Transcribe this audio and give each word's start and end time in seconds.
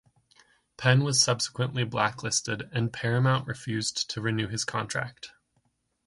Penn 0.77 1.03
was 1.03 1.21
subsequently 1.21 1.83
blacklisted, 1.83 2.67
and 2.71 2.91
Paramount 2.91 3.45
refused 3.47 4.09
to 4.09 4.19
renew 4.19 4.47
his 4.47 4.65
contract. 4.65 5.29